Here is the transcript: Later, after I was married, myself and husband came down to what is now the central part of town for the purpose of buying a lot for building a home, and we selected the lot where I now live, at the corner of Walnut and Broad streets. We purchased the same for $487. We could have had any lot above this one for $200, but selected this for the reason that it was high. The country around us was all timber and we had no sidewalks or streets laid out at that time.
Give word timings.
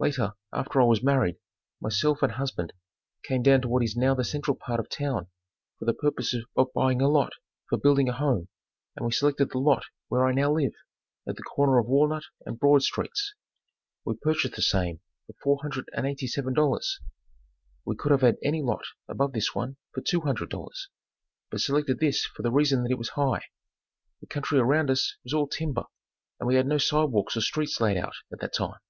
Later, 0.00 0.32
after 0.52 0.82
I 0.82 0.84
was 0.84 1.02
married, 1.04 1.36
myself 1.80 2.22
and 2.22 2.32
husband 2.32 2.74
came 3.22 3.42
down 3.42 3.62
to 3.62 3.68
what 3.68 3.82
is 3.82 3.96
now 3.96 4.14
the 4.14 4.22
central 4.24 4.54
part 4.54 4.78
of 4.78 4.90
town 4.90 5.28
for 5.78 5.86
the 5.86 5.94
purpose 5.94 6.34
of 6.56 6.72
buying 6.74 7.00
a 7.00 7.08
lot 7.08 7.32
for 7.70 7.78
building 7.78 8.10
a 8.10 8.12
home, 8.12 8.48
and 8.96 9.06
we 9.06 9.12
selected 9.12 9.50
the 9.50 9.58
lot 9.60 9.84
where 10.08 10.26
I 10.26 10.32
now 10.32 10.52
live, 10.52 10.74
at 11.26 11.36
the 11.36 11.42
corner 11.42 11.78
of 11.78 11.86
Walnut 11.86 12.24
and 12.44 12.58
Broad 12.58 12.82
streets. 12.82 13.34
We 14.04 14.14
purchased 14.16 14.56
the 14.56 14.60
same 14.62 15.00
for 15.42 15.58
$487. 15.62 16.98
We 17.86 17.96
could 17.96 18.12
have 18.12 18.20
had 18.20 18.36
any 18.42 18.60
lot 18.62 18.84
above 19.08 19.32
this 19.32 19.54
one 19.54 19.78
for 19.92 20.02
$200, 20.02 20.68
but 21.50 21.60
selected 21.62 22.00
this 22.00 22.26
for 22.26 22.42
the 22.42 22.52
reason 22.52 22.82
that 22.82 22.92
it 22.92 22.98
was 22.98 23.10
high. 23.10 23.44
The 24.20 24.26
country 24.26 24.58
around 24.58 24.90
us 24.90 25.16
was 25.22 25.32
all 25.32 25.46
timber 25.48 25.84
and 26.40 26.46
we 26.46 26.56
had 26.56 26.66
no 26.66 26.76
sidewalks 26.76 27.38
or 27.38 27.40
streets 27.40 27.80
laid 27.80 27.96
out 27.96 28.16
at 28.30 28.40
that 28.40 28.52
time. 28.52 28.80